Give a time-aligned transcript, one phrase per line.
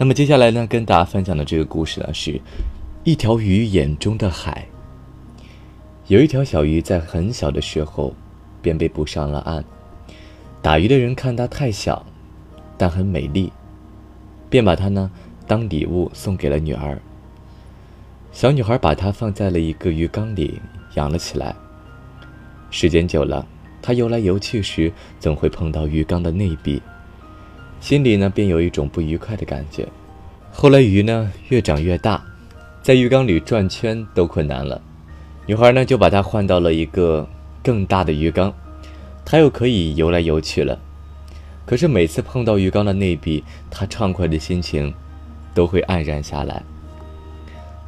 [0.00, 2.40] 那么接下来呢，跟大家分享的这个故事呢，是
[3.02, 4.64] 一条鱼眼中的海。
[6.06, 8.14] 有一条小鱼在很小的时候
[8.62, 9.64] 便被捕上了岸，
[10.62, 12.06] 打鱼的人看它太小，
[12.76, 13.52] 但很美丽，
[14.48, 15.10] 便把它呢
[15.48, 16.96] 当礼物送给了女儿。
[18.30, 20.60] 小女孩把它放在了一个鱼缸里
[20.94, 21.56] 养了起来。
[22.70, 23.44] 时间久了，
[23.82, 26.80] 它游来游去时总会碰到鱼缸的内壁。
[27.80, 29.86] 心里呢，便有一种不愉快的感觉。
[30.52, 32.22] 后来鱼呢越长越大，
[32.82, 34.80] 在鱼缸里转圈都困难了。
[35.46, 37.26] 女孩呢就把它换到了一个
[37.62, 38.52] 更大的鱼缸，
[39.24, 40.78] 它又可以游来游去了。
[41.64, 44.92] 可是每次碰到鱼缸的内壁，她畅快的心情
[45.54, 46.62] 都会黯然下来。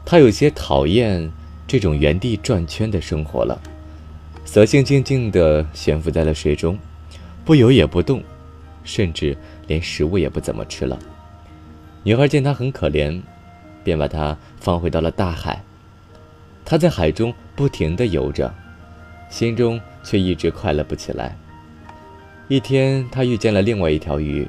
[0.05, 1.31] 她有些讨厌
[1.67, 3.61] 这种原地转圈的生活了，
[4.45, 6.79] 索性静静地悬浮在了水中，
[7.45, 8.23] 不游也不动，
[8.85, 9.37] 甚至。
[9.67, 10.99] 连食物也不怎么吃了。
[12.03, 13.23] 女孩见他很可怜，
[13.85, 15.63] 便把他放回到了大海。
[16.65, 18.53] 他在海中不停地游着，
[19.29, 21.37] 心中却一直快乐不起来。
[22.49, 24.49] 一天，他遇见了另外一条鱼，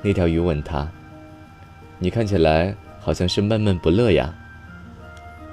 [0.00, 0.90] 那条鱼问他
[2.00, 4.34] ：“你看起来好像是闷闷不乐呀？”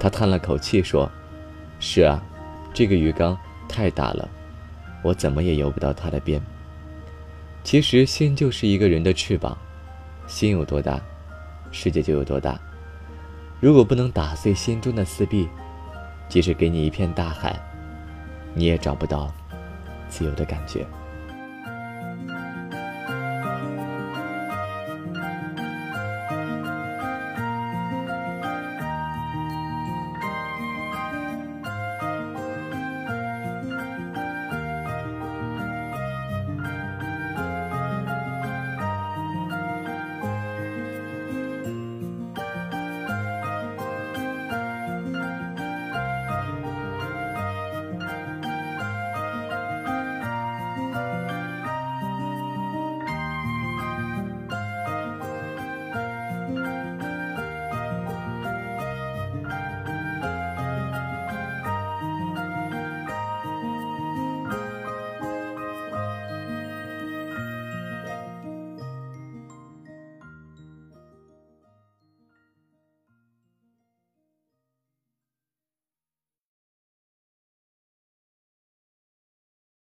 [0.00, 1.10] 他叹了口气说
[1.80, 2.22] ：“是啊，
[2.72, 3.36] 这个鱼缸
[3.68, 4.26] 太大了，
[5.02, 6.40] 我怎么也游不到它的边。”
[7.62, 9.56] 其实，心就是一个人的翅膀，
[10.26, 11.00] 心有多大，
[11.70, 12.58] 世界就有多大。
[13.60, 15.48] 如果不能打碎心中的四壁，
[16.28, 17.60] 即使给你一片大海，
[18.54, 19.32] 你也找不到
[20.08, 20.86] 自由的感觉。